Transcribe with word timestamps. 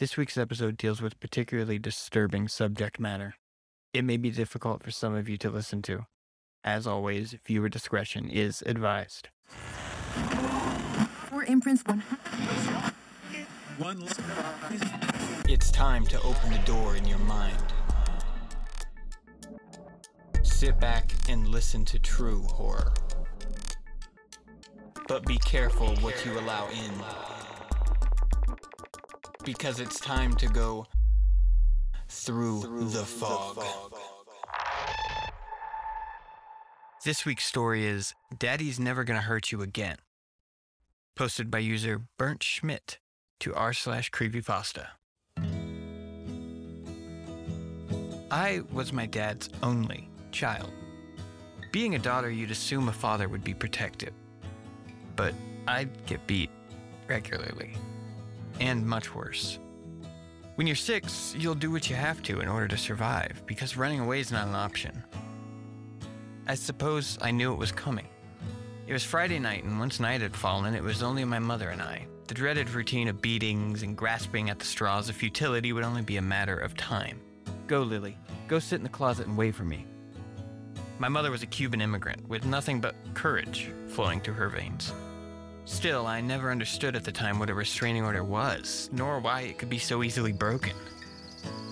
This 0.00 0.16
week's 0.16 0.36
episode 0.36 0.76
deals 0.76 1.00
with 1.00 1.20
particularly 1.20 1.78
disturbing 1.78 2.48
subject 2.48 2.98
matter. 2.98 3.36
It 3.92 4.02
may 4.02 4.16
be 4.16 4.32
difficult 4.32 4.82
for 4.82 4.90
some 4.90 5.14
of 5.14 5.28
you 5.28 5.36
to 5.38 5.48
listen 5.48 5.82
to. 5.82 6.06
As 6.64 6.84
always, 6.84 7.36
viewer 7.46 7.68
discretion 7.68 8.28
is 8.28 8.60
advised. 8.66 9.28
Four 11.28 11.44
imprints, 11.44 11.84
one. 11.86 12.00
One. 13.78 14.02
It's 15.46 15.70
time 15.70 16.04
to 16.06 16.20
open 16.22 16.50
the 16.50 16.62
door 16.66 16.96
in 16.96 17.04
your 17.06 17.20
mind. 17.20 17.56
Sit 20.42 20.80
back 20.80 21.12
and 21.28 21.46
listen 21.46 21.84
to 21.84 22.00
true 22.00 22.42
horror. 22.42 22.92
But 25.06 25.24
be 25.24 25.38
careful 25.38 25.94
what 25.98 26.26
you 26.26 26.36
allow 26.36 26.68
in. 26.70 27.33
Because 29.44 29.78
it's 29.78 30.00
time 30.00 30.34
to 30.36 30.46
go 30.46 30.86
through, 32.08 32.62
the, 32.90 33.04
fog. 33.04 33.62
This 37.04 37.26
week's 37.26 37.44
story 37.44 37.84
is 37.84 38.14
Daddy's 38.36 38.80
Never 38.80 39.04
Gonna 39.04 39.20
Hurt 39.20 39.52
You 39.52 39.60
Again. 39.60 39.96
Posted 41.14 41.50
by 41.50 41.58
user 41.58 42.00
Burnt 42.18 42.42
Schmidt 42.42 42.98
to 43.40 43.54
r 43.54 43.74
slash 43.74 44.10
creepypasta. 44.10 44.86
I 48.30 48.62
was 48.72 48.92
my 48.92 49.04
dad's 49.04 49.50
only 49.62 50.08
child. 50.32 50.70
Being 51.70 51.96
a 51.96 51.98
daughter, 51.98 52.30
you'd 52.30 52.50
assume 52.50 52.88
a 52.88 52.92
father 52.92 53.28
would 53.28 53.44
be 53.44 53.52
protective. 53.52 54.14
But 55.16 55.34
I'd 55.68 56.06
get 56.06 56.26
beat 56.26 56.50
regularly. 57.08 57.76
And 58.60 58.86
much 58.86 59.14
worse. 59.14 59.58
When 60.54 60.66
you're 60.66 60.76
six, 60.76 61.34
you'll 61.36 61.56
do 61.56 61.70
what 61.70 61.90
you 61.90 61.96
have 61.96 62.22
to 62.24 62.40
in 62.40 62.48
order 62.48 62.68
to 62.68 62.76
survive, 62.76 63.42
because 63.46 63.76
running 63.76 64.00
away 64.00 64.20
is 64.20 64.30
not 64.30 64.46
an 64.46 64.54
option. 64.54 65.02
I 66.46 66.54
suppose 66.54 67.18
I 67.20 67.30
knew 67.30 67.52
it 67.52 67.58
was 67.58 67.72
coming. 67.72 68.06
It 68.86 68.92
was 68.92 69.02
Friday 69.02 69.38
night, 69.38 69.64
and 69.64 69.80
once 69.80 69.98
night 69.98 70.20
had 70.20 70.36
fallen, 70.36 70.74
it 70.74 70.82
was 70.82 71.02
only 71.02 71.24
my 71.24 71.38
mother 71.38 71.70
and 71.70 71.82
I. 71.82 72.06
The 72.28 72.34
dreaded 72.34 72.70
routine 72.70 73.08
of 73.08 73.20
beatings 73.20 73.82
and 73.82 73.96
grasping 73.96 74.48
at 74.48 74.58
the 74.58 74.64
straws 74.64 75.08
of 75.08 75.16
futility 75.16 75.72
would 75.72 75.84
only 75.84 76.02
be 76.02 76.18
a 76.18 76.22
matter 76.22 76.56
of 76.56 76.76
time. 76.76 77.20
Go, 77.66 77.82
Lily. 77.82 78.16
Go 78.46 78.58
sit 78.58 78.76
in 78.76 78.82
the 78.82 78.88
closet 78.88 79.26
and 79.26 79.36
wait 79.36 79.54
for 79.54 79.64
me. 79.64 79.86
My 80.98 81.08
mother 81.08 81.30
was 81.30 81.42
a 81.42 81.46
Cuban 81.46 81.80
immigrant 81.80 82.28
with 82.28 82.44
nothing 82.44 82.80
but 82.80 82.94
courage 83.14 83.70
flowing 83.88 84.20
through 84.20 84.34
her 84.34 84.48
veins. 84.48 84.92
Still, 85.66 86.06
I 86.06 86.20
never 86.20 86.50
understood 86.50 86.94
at 86.94 87.04
the 87.04 87.12
time 87.12 87.38
what 87.38 87.48
a 87.48 87.54
restraining 87.54 88.04
order 88.04 88.22
was, 88.22 88.90
nor 88.92 89.18
why 89.18 89.42
it 89.42 89.58
could 89.58 89.70
be 89.70 89.78
so 89.78 90.02
easily 90.02 90.32
broken. 90.32 90.76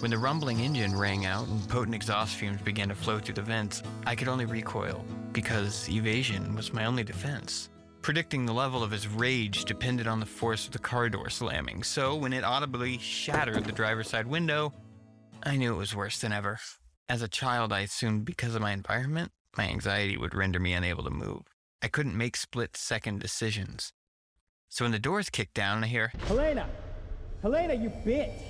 When 0.00 0.10
the 0.10 0.18
rumbling 0.18 0.60
engine 0.60 0.96
rang 0.96 1.26
out 1.26 1.46
and 1.46 1.68
potent 1.68 1.94
exhaust 1.94 2.36
fumes 2.36 2.62
began 2.62 2.88
to 2.88 2.94
flow 2.94 3.18
through 3.18 3.34
the 3.34 3.42
vents, 3.42 3.82
I 4.06 4.14
could 4.14 4.28
only 4.28 4.46
recoil, 4.46 5.04
because 5.32 5.88
evasion 5.88 6.54
was 6.54 6.72
my 6.72 6.86
only 6.86 7.04
defense. 7.04 7.68
Predicting 8.00 8.46
the 8.46 8.52
level 8.52 8.82
of 8.82 8.90
his 8.90 9.06
rage 9.06 9.64
depended 9.64 10.08
on 10.08 10.20
the 10.20 10.26
force 10.26 10.66
of 10.66 10.72
the 10.72 10.78
car 10.78 11.08
door 11.08 11.30
slamming, 11.30 11.82
so 11.82 12.16
when 12.16 12.32
it 12.32 12.44
audibly 12.44 12.98
shattered 12.98 13.64
the 13.64 13.72
driver's 13.72 14.08
side 14.08 14.26
window, 14.26 14.72
I 15.42 15.56
knew 15.56 15.74
it 15.74 15.78
was 15.78 15.94
worse 15.94 16.18
than 16.18 16.32
ever. 16.32 16.58
As 17.08 17.22
a 17.22 17.28
child, 17.28 17.72
I 17.72 17.80
assumed 17.80 18.24
because 18.24 18.54
of 18.54 18.62
my 18.62 18.72
environment, 18.72 19.32
my 19.56 19.68
anxiety 19.68 20.16
would 20.16 20.34
render 20.34 20.58
me 20.58 20.72
unable 20.72 21.04
to 21.04 21.10
move. 21.10 21.51
I 21.82 21.88
couldn't 21.88 22.16
make 22.16 22.36
split 22.36 22.76
second 22.76 23.20
decisions. 23.20 23.92
So 24.68 24.84
when 24.84 24.92
the 24.92 25.00
doors 25.00 25.28
kicked 25.28 25.54
down, 25.54 25.82
I 25.82 25.88
hear, 25.88 26.12
Helena! 26.28 26.68
Helena, 27.42 27.74
you 27.74 27.90
bitch! 28.06 28.40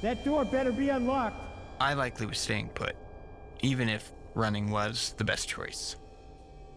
That 0.00 0.24
door 0.24 0.44
better 0.44 0.70
be 0.70 0.88
unlocked! 0.88 1.44
I 1.80 1.94
likely 1.94 2.26
was 2.26 2.38
staying 2.38 2.68
put, 2.70 2.94
even 3.62 3.88
if 3.88 4.12
running 4.34 4.70
was 4.70 5.14
the 5.18 5.24
best 5.24 5.48
choice. 5.48 5.96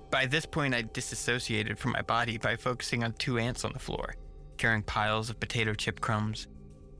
By 0.09 0.25
this 0.25 0.45
point, 0.45 0.73
I 0.73 0.81
disassociated 0.81 1.77
from 1.77 1.91
my 1.91 2.01
body 2.01 2.37
by 2.37 2.55
focusing 2.55 3.03
on 3.03 3.13
two 3.13 3.37
ants 3.37 3.63
on 3.63 3.71
the 3.71 3.79
floor, 3.79 4.15
carrying 4.57 4.83
piles 4.83 5.29
of 5.29 5.39
potato 5.39 5.75
chip 5.75 6.01
crumbs, 6.01 6.47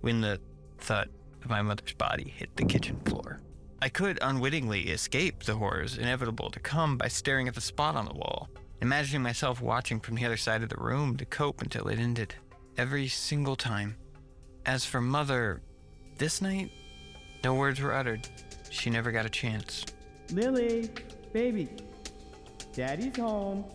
when 0.02 0.22
the 0.22 0.40
thud 0.78 1.10
of 1.44 1.50
my 1.50 1.64
mother's 1.64 1.94
body 1.94 2.30
hit 2.30 2.56
the 2.56 2.66
kitchen 2.66 3.00
floor. 3.06 3.42
I 3.82 3.90
could 3.90 4.20
unwittingly 4.22 4.90
escape 4.90 5.44
the 5.44 5.56
horrors 5.56 5.98
inevitable 5.98 6.52
to 6.52 6.60
come 6.60 6.98
by 6.98 7.08
staring 7.08 7.48
at 7.48 7.56
the 7.56 7.62
spot 7.62 7.96
on 7.96 8.06
the 8.06 8.14
wall, 8.14 8.48
imagining 8.82 9.22
myself 9.22 9.62
watching 9.62 10.00
from 10.00 10.16
the 10.16 10.26
other 10.26 10.38
side 10.38 10.64
of 10.64 10.70
the 10.70 10.78
room 10.78 11.16
to 11.18 11.26
cope 11.26 11.62
until 11.62 11.88
it 11.88 12.00
ended. 12.00 12.36
Every 12.78 13.08
single 13.08 13.56
time. 13.56 13.96
As 14.66 14.86
for 14.86 15.02
Mother, 15.02 15.62
this 16.18 16.42
night, 16.42 16.72
no 17.44 17.54
words 17.54 17.80
were 17.80 17.94
uttered. 17.94 18.28
She 18.70 18.90
never 18.90 19.12
got 19.12 19.26
a 19.26 19.30
chance. 19.30 19.86
Lily, 20.32 20.90
baby, 21.34 21.70
Daddy's 22.74 23.18
home. 23.18 23.66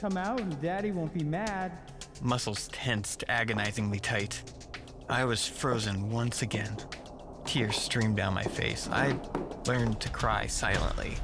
Come 0.00 0.16
out 0.16 0.40
and 0.40 0.60
Daddy 0.60 0.90
won't 0.90 1.14
be 1.14 1.24
mad. 1.24 1.72
Muscles 2.22 2.68
tensed 2.68 3.24
agonizingly 3.28 4.00
tight. 4.00 4.42
I 5.08 5.24
was 5.24 5.46
frozen 5.46 6.10
once 6.10 6.42
again. 6.42 6.76
Tears 7.44 7.76
streamed 7.76 8.16
down 8.16 8.34
my 8.34 8.42
face. 8.42 8.88
I 8.90 9.18
learned 9.66 10.00
to 10.00 10.08
cry 10.10 10.46
silently. 10.46 11.16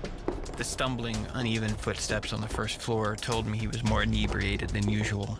The 0.62 0.68
stumbling, 0.68 1.16
uneven 1.34 1.74
footsteps 1.74 2.32
on 2.32 2.40
the 2.40 2.46
first 2.46 2.80
floor 2.80 3.16
told 3.16 3.48
me 3.48 3.58
he 3.58 3.66
was 3.66 3.82
more 3.82 4.04
inebriated 4.04 4.70
than 4.70 4.88
usual. 4.88 5.36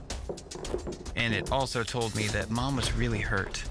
And 1.15 1.33
it 1.33 1.53
also 1.53 1.85
told 1.85 2.17
me 2.17 2.27
that 2.27 2.51
Mom 2.51 2.75
was 2.75 2.93
really 2.95 3.21
hurt. 3.21 3.63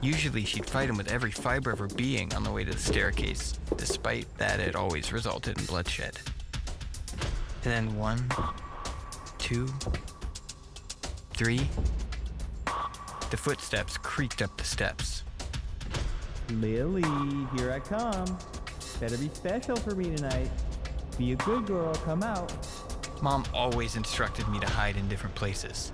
Usually 0.00 0.46
she'd 0.46 0.64
fight 0.64 0.88
him 0.88 0.96
with 0.96 1.12
every 1.12 1.30
fiber 1.30 1.72
of 1.72 1.78
her 1.78 1.88
being 1.88 2.32
on 2.32 2.42
the 2.42 2.50
way 2.50 2.64
to 2.64 2.70
the 2.70 2.78
staircase. 2.78 3.60
Despite 3.76 4.34
that, 4.38 4.60
it 4.60 4.74
always 4.74 5.12
resulted 5.12 5.58
in 5.58 5.66
bloodshed. 5.66 6.16
And 7.64 7.90
then 7.90 7.98
one, 7.98 8.26
two, 9.36 9.68
three. 11.34 11.68
The 13.30 13.36
footsteps 13.36 13.98
creaked 13.98 14.40
up 14.40 14.56
the 14.56 14.64
steps. 14.64 15.22
Lily, 16.48 17.02
here 17.58 17.72
I 17.72 17.78
come. 17.78 18.38
Better 19.00 19.18
be 19.18 19.28
special 19.34 19.76
for 19.76 19.94
me 19.94 20.16
tonight. 20.16 20.50
Be 21.18 21.32
a 21.32 21.36
good 21.36 21.66
girl, 21.66 21.92
come 21.96 22.22
out. 22.22 22.52
Mom 23.20 23.44
always 23.52 23.96
instructed 23.96 24.46
me 24.46 24.60
to 24.60 24.68
hide 24.68 24.96
in 24.96 25.08
different 25.08 25.34
places, 25.34 25.92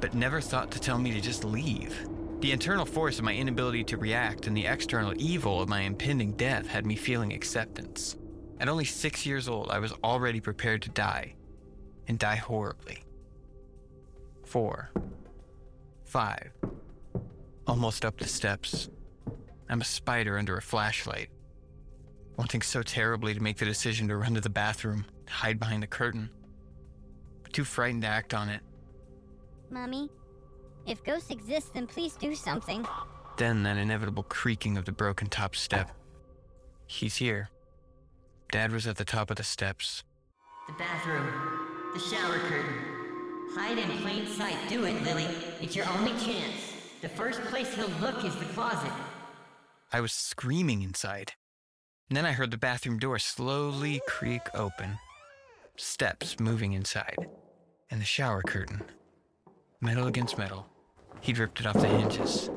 but 0.00 0.12
never 0.12 0.38
thought 0.38 0.70
to 0.72 0.78
tell 0.78 0.98
me 0.98 1.12
to 1.12 1.20
just 1.20 1.44
leave. 1.44 2.06
The 2.40 2.52
internal 2.52 2.84
force 2.84 3.18
of 3.18 3.24
my 3.24 3.34
inability 3.34 3.84
to 3.84 3.96
react 3.96 4.46
and 4.46 4.54
the 4.54 4.66
external 4.66 5.14
evil 5.16 5.62
of 5.62 5.70
my 5.70 5.80
impending 5.80 6.32
death 6.32 6.66
had 6.66 6.84
me 6.84 6.94
feeling 6.94 7.32
acceptance. 7.32 8.18
At 8.60 8.68
only 8.68 8.84
six 8.84 9.24
years 9.24 9.48
old, 9.48 9.70
I 9.70 9.78
was 9.78 9.94
already 10.04 10.40
prepared 10.40 10.82
to 10.82 10.90
die, 10.90 11.36
and 12.06 12.18
die 12.18 12.36
horribly. 12.36 13.02
Four. 14.44 14.90
Five. 16.04 16.50
Almost 17.66 18.04
up 18.04 18.18
the 18.18 18.28
steps. 18.28 18.90
I'm 19.70 19.80
a 19.80 19.84
spider 19.84 20.36
under 20.36 20.58
a 20.58 20.62
flashlight, 20.62 21.30
wanting 22.36 22.62
so 22.62 22.82
terribly 22.82 23.34
to 23.34 23.40
make 23.40 23.56
the 23.56 23.64
decision 23.64 24.08
to 24.08 24.16
run 24.16 24.34
to 24.34 24.40
the 24.40 24.50
bathroom, 24.50 25.04
hide 25.28 25.58
behind 25.58 25.82
the 25.82 25.86
curtain, 25.86 26.30
but 27.42 27.52
too 27.52 27.64
frightened 27.64 28.02
to 28.02 28.08
act 28.08 28.34
on 28.34 28.48
it. 28.48 28.60
Mommy, 29.70 30.10
if 30.86 31.02
ghosts 31.04 31.30
exist, 31.30 31.74
then 31.74 31.86
please 31.86 32.14
do 32.14 32.34
something. 32.34 32.86
Then 33.36 33.62
that 33.64 33.76
inevitable 33.76 34.24
creaking 34.24 34.76
of 34.76 34.84
the 34.84 34.92
broken 34.92 35.28
top 35.28 35.56
step. 35.56 35.90
He's 36.86 37.16
here. 37.16 37.48
Dad 38.52 38.72
was 38.72 38.86
at 38.86 38.96
the 38.96 39.04
top 39.04 39.30
of 39.30 39.36
the 39.36 39.42
steps. 39.42 40.04
The 40.66 40.74
bathroom. 40.74 41.26
The 41.94 42.00
shower 42.00 42.38
curtain. 42.38 42.74
Hide 43.56 43.78
in 43.78 43.90
plain 43.98 44.26
sight. 44.26 44.56
Do 44.68 44.84
it, 44.84 45.02
Lily. 45.02 45.26
It's 45.60 45.74
your 45.74 45.86
only 45.88 46.12
chance. 46.12 46.74
The 47.00 47.08
first 47.08 47.40
place 47.42 47.74
he'll 47.74 47.88
look 48.00 48.24
is 48.24 48.34
the 48.36 48.44
closet. 48.46 48.92
I 49.92 50.00
was 50.00 50.12
screaming 50.12 50.82
inside. 50.82 51.32
And 52.08 52.16
then 52.16 52.26
I 52.26 52.32
heard 52.32 52.50
the 52.50 52.58
bathroom 52.58 52.98
door 52.98 53.18
slowly 53.18 54.00
creak 54.06 54.42
open, 54.54 54.98
steps 55.76 56.38
moving 56.38 56.72
inside, 56.72 57.28
and 57.90 58.00
the 58.00 58.04
shower 58.04 58.42
curtain. 58.42 58.82
Metal 59.80 60.06
against 60.06 60.38
metal. 60.38 60.66
He'd 61.20 61.38
ripped 61.38 61.60
it 61.60 61.66
off 61.66 61.74
the 61.74 61.88
hinges. 61.88 62.50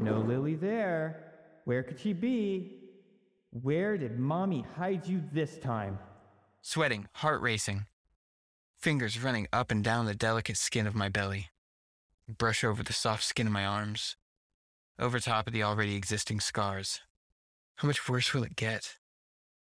No 0.00 0.18
Lily 0.18 0.54
there. 0.54 1.32
Where 1.64 1.82
could 1.82 1.98
she 1.98 2.12
be? 2.12 2.78
Where 3.50 3.96
did 3.98 4.18
Mommy 4.18 4.64
hide 4.76 5.06
you 5.06 5.22
this 5.32 5.58
time? 5.58 5.98
Sweating, 6.62 7.08
heart 7.14 7.42
racing, 7.42 7.86
fingers 8.80 9.22
running 9.22 9.46
up 9.52 9.70
and 9.70 9.82
down 9.84 10.06
the 10.06 10.14
delicate 10.14 10.56
skin 10.56 10.86
of 10.86 10.94
my 10.94 11.08
belly. 11.08 11.48
Brush 12.28 12.64
over 12.64 12.82
the 12.82 12.92
soft 12.92 13.24
skin 13.24 13.46
of 13.48 13.52
my 13.52 13.66
arms, 13.66 14.16
over 14.98 15.20
top 15.20 15.46
of 15.46 15.52
the 15.52 15.62
already 15.62 15.96
existing 15.96 16.40
scars. 16.40 17.00
How 17.82 17.88
much 17.88 18.08
worse 18.08 18.32
will 18.32 18.44
it 18.44 18.54
get? 18.54 18.98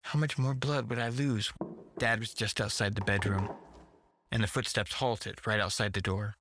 How 0.02 0.18
much 0.18 0.36
more 0.36 0.56
blood 0.56 0.90
would 0.90 0.98
I 0.98 1.10
lose? 1.10 1.54
Dad 2.00 2.20
was 2.20 2.34
just 2.34 2.60
outside 2.60 2.96
the 2.96 3.02
bedroom, 3.02 3.52
and 4.32 4.42
the 4.42 4.48
footsteps 4.48 4.94
halted 4.94 5.46
right 5.46 5.60
outside 5.60 5.94
the 5.94 6.02
door. 6.02 6.34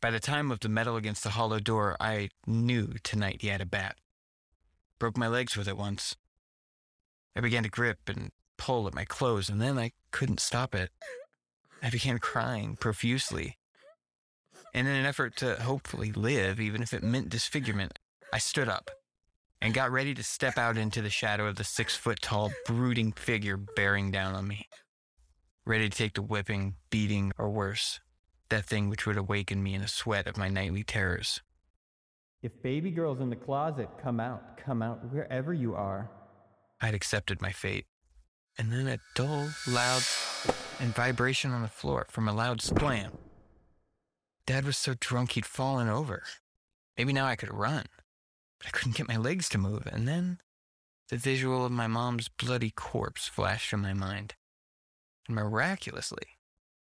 By 0.00 0.10
the 0.10 0.18
time 0.18 0.50
of 0.50 0.58
the 0.58 0.68
metal 0.68 0.96
against 0.96 1.22
the 1.22 1.30
hollow 1.30 1.60
door, 1.60 1.96
I 2.00 2.30
knew 2.48 2.94
tonight 3.04 3.42
he 3.42 3.46
had 3.46 3.60
a 3.60 3.64
bat. 3.64 3.94
Broke 4.98 5.16
my 5.16 5.28
legs 5.28 5.56
with 5.56 5.68
it 5.68 5.76
once. 5.76 6.16
I 7.36 7.40
began 7.40 7.62
to 7.62 7.68
grip 7.68 8.00
and 8.08 8.32
pull 8.56 8.88
at 8.88 8.94
my 8.94 9.04
clothes, 9.04 9.48
and 9.48 9.62
then 9.62 9.78
I 9.78 9.92
couldn't 10.10 10.40
stop 10.40 10.74
it. 10.74 10.90
I 11.80 11.90
began 11.90 12.18
crying 12.18 12.74
profusely. 12.74 13.56
And 14.74 14.88
in 14.88 14.96
an 14.96 15.06
effort 15.06 15.36
to 15.36 15.62
hopefully 15.62 16.10
live, 16.10 16.58
even 16.58 16.82
if 16.82 16.92
it 16.92 17.04
meant 17.04 17.28
disfigurement, 17.28 18.00
I 18.32 18.38
stood 18.38 18.68
up 18.68 18.90
and 19.60 19.74
got 19.74 19.90
ready 19.90 20.14
to 20.14 20.22
step 20.22 20.58
out 20.58 20.76
into 20.76 21.00
the 21.00 21.10
shadow 21.10 21.46
of 21.46 21.56
the 21.56 21.64
six 21.64 21.96
foot 21.96 22.20
tall, 22.20 22.52
brooding 22.66 23.12
figure 23.12 23.56
bearing 23.56 24.10
down 24.10 24.34
on 24.34 24.46
me. 24.46 24.68
Ready 25.66 25.88
to 25.88 25.96
take 25.96 26.14
the 26.14 26.22
whipping, 26.22 26.74
beating, 26.90 27.32
or 27.38 27.48
worse, 27.50 28.00
that 28.50 28.66
thing 28.66 28.88
which 28.88 29.06
would 29.06 29.16
awaken 29.16 29.62
me 29.62 29.74
in 29.74 29.80
a 29.80 29.88
sweat 29.88 30.26
of 30.26 30.36
my 30.36 30.48
nightly 30.48 30.82
terrors. 30.82 31.40
If 32.42 32.62
baby 32.62 32.90
girl's 32.90 33.20
in 33.20 33.30
the 33.30 33.36
closet, 33.36 33.88
come 34.02 34.20
out, 34.20 34.58
come 34.58 34.82
out 34.82 35.10
wherever 35.10 35.54
you 35.54 35.74
are. 35.74 36.10
I'd 36.80 36.94
accepted 36.94 37.40
my 37.40 37.52
fate. 37.52 37.86
And 38.58 38.70
then 38.70 38.86
a 38.86 38.98
dull, 39.14 39.48
loud, 39.66 40.02
and 40.78 40.94
vibration 40.94 41.52
on 41.52 41.62
the 41.62 41.68
floor 41.68 42.06
from 42.10 42.28
a 42.28 42.34
loud 42.34 42.60
slam. 42.60 43.12
Dad 44.46 44.66
was 44.66 44.76
so 44.76 44.94
drunk 45.00 45.32
he'd 45.32 45.46
fallen 45.46 45.88
over. 45.88 46.22
Maybe 46.98 47.14
now 47.14 47.24
I 47.24 47.36
could 47.36 47.52
run, 47.52 47.86
but 48.64 48.68
I 48.68 48.78
couldn't 48.78 48.96
get 48.96 49.08
my 49.08 49.16
legs 49.16 49.48
to 49.50 49.58
move. 49.58 49.86
And 49.90 50.08
then 50.08 50.38
the 51.08 51.16
visual 51.16 51.64
of 51.64 51.72
my 51.72 51.86
mom's 51.86 52.28
bloody 52.28 52.70
corpse 52.70 53.28
flashed 53.28 53.72
in 53.72 53.80
my 53.80 53.92
mind. 53.92 54.34
And 55.26 55.36
miraculously, 55.36 56.38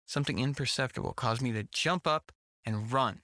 something 0.05 0.39
imperceptible 0.39 1.13
caused 1.13 1.41
me 1.41 1.51
to 1.53 1.67
jump 1.71 2.07
up 2.07 2.31
and 2.65 2.91
run. 2.91 3.21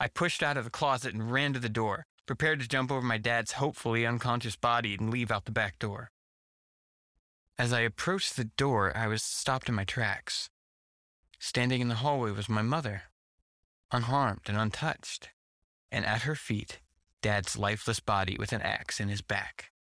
I 0.00 0.08
pushed 0.08 0.42
out 0.42 0.56
of 0.56 0.64
the 0.64 0.70
closet 0.70 1.12
and 1.12 1.32
ran 1.32 1.52
to 1.54 1.58
the 1.58 1.68
door, 1.68 2.06
prepared 2.26 2.60
to 2.60 2.68
jump 2.68 2.92
over 2.92 3.02
my 3.02 3.18
dad's 3.18 3.52
hopefully 3.52 4.06
unconscious 4.06 4.56
body 4.56 4.94
and 4.94 5.10
leave 5.10 5.30
out 5.30 5.44
the 5.44 5.52
back 5.52 5.78
door. 5.78 6.10
As 7.58 7.72
I 7.72 7.80
approached 7.80 8.36
the 8.36 8.44
door, 8.44 8.96
I 8.96 9.08
was 9.08 9.22
stopped 9.22 9.68
in 9.68 9.74
my 9.74 9.84
tracks. 9.84 10.48
Standing 11.40 11.80
in 11.80 11.88
the 11.88 11.96
hallway 11.96 12.30
was 12.30 12.48
my 12.48 12.62
mother, 12.62 13.02
unharmed 13.90 14.42
and 14.46 14.56
untouched, 14.56 15.30
and 15.90 16.04
at 16.04 16.22
her 16.22 16.36
feet, 16.36 16.78
Dad's 17.20 17.58
lifeless 17.58 18.00
body 18.00 18.36
with 18.38 18.52
an 18.52 18.62
axe 18.62 19.00
in 19.00 19.08
his 19.08 19.22
back. 19.22 19.72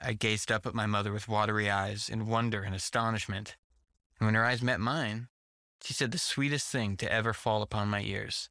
I 0.00 0.12
gazed 0.12 0.52
up 0.52 0.66
at 0.66 0.74
my 0.74 0.86
mother 0.86 1.12
with 1.12 1.28
watery 1.28 1.70
eyes 1.70 2.08
in 2.08 2.26
wonder 2.26 2.62
and 2.62 2.74
astonishment, 2.74 3.56
and 4.18 4.26
when 4.26 4.34
her 4.34 4.44
eyes 4.44 4.62
met 4.62 4.78
mine, 4.78 5.28
she 5.82 5.92
said 5.92 6.12
the 6.12 6.18
sweetest 6.18 6.68
thing 6.68 6.96
to 6.98 7.10
ever 7.10 7.32
fall 7.32 7.62
upon 7.62 7.88
my 7.88 8.02
ears. 8.02 8.50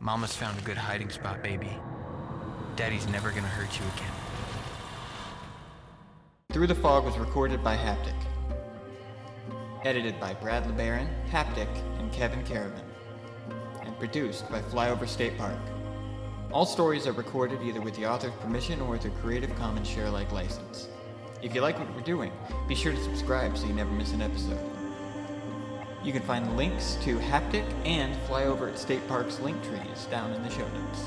Mama's 0.00 0.34
found 0.34 0.58
a 0.58 0.62
good 0.62 0.76
hiding 0.76 1.10
spot, 1.10 1.42
baby. 1.42 1.70
Daddy's 2.74 3.06
never 3.08 3.30
gonna 3.30 3.48
hurt 3.48 3.78
you 3.78 3.84
again. 3.96 4.12
Through 6.52 6.66
the 6.66 6.74
Fog 6.74 7.04
was 7.04 7.16
recorded 7.18 7.62
by 7.62 7.76
Haptic. 7.76 8.14
Edited 9.84 10.18
by 10.18 10.34
Brad 10.34 10.64
LeBaron, 10.64 11.08
Haptic, 11.30 11.68
and 11.98 12.10
Kevyn 12.12 12.44
Kerrivan. 12.46 12.82
And 13.82 13.98
produced 13.98 14.50
by 14.50 14.60
Flyover 14.60 15.06
State 15.06 15.38
Park. 15.38 15.58
All 16.56 16.64
stories 16.64 17.06
are 17.06 17.12
recorded 17.12 17.60
either 17.62 17.82
with 17.82 17.96
the 17.96 18.06
author's 18.06 18.32
permission 18.40 18.80
or 18.80 18.92
with 18.92 19.04
a 19.04 19.10
Creative 19.20 19.54
Commons 19.56 19.86
share-alike 19.86 20.32
license. 20.32 20.88
If 21.42 21.54
you 21.54 21.60
like 21.60 21.78
what 21.78 21.94
we're 21.94 22.00
doing, 22.00 22.32
be 22.66 22.74
sure 22.74 22.92
to 22.92 23.04
subscribe 23.04 23.58
so 23.58 23.66
you 23.66 23.74
never 23.74 23.90
miss 23.90 24.14
an 24.14 24.22
episode. 24.22 24.58
You 26.02 26.14
can 26.14 26.22
find 26.22 26.56
links 26.56 26.96
to 27.02 27.18
Haptic 27.18 27.70
and 27.84 28.16
Flyover 28.26 28.70
at 28.70 28.78
State 28.78 29.06
Park's 29.06 29.38
link 29.38 29.62
trees 29.64 30.06
down 30.10 30.32
in 30.32 30.42
the 30.42 30.48
show 30.48 30.66
notes. 30.68 31.04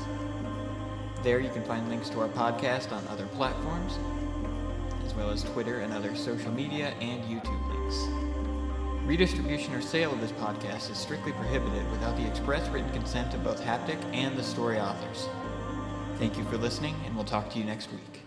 There 1.24 1.40
you 1.40 1.50
can 1.50 1.64
find 1.64 1.88
links 1.88 2.10
to 2.10 2.20
our 2.20 2.28
podcast 2.28 2.92
on 2.92 3.04
other 3.08 3.26
platforms, 3.26 3.98
as 5.04 5.14
well 5.14 5.30
as 5.30 5.42
Twitter 5.42 5.80
and 5.80 5.92
other 5.92 6.14
social 6.14 6.52
media 6.52 6.94
and 7.00 7.24
YouTube 7.24 7.68
links. 7.74 8.29
Redistribution 9.10 9.74
or 9.74 9.80
sale 9.80 10.12
of 10.12 10.20
this 10.20 10.30
podcast 10.30 10.88
is 10.88 10.96
strictly 10.96 11.32
prohibited 11.32 11.90
without 11.90 12.16
the 12.16 12.24
express 12.24 12.68
written 12.68 12.88
consent 12.92 13.34
of 13.34 13.42
both 13.42 13.60
Haptic 13.60 13.98
and 14.14 14.36
the 14.36 14.42
story 14.44 14.78
authors. 14.78 15.28
Thank 16.18 16.38
you 16.38 16.44
for 16.44 16.56
listening, 16.56 16.94
and 17.04 17.16
we'll 17.16 17.24
talk 17.24 17.50
to 17.50 17.58
you 17.58 17.64
next 17.64 17.90
week. 17.90 18.20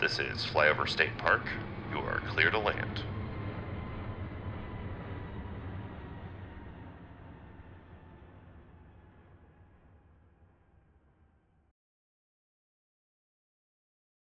This 0.00 0.18
is 0.18 0.44
Flyover 0.44 0.88
State 0.88 1.16
Park. 1.16 1.42
You 1.92 1.98
are 1.98 2.20
clear 2.30 2.50
to 2.50 2.58
land. 2.58 3.04